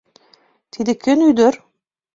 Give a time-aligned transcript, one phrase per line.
[0.71, 1.53] Тиде кӧн ӱдыр?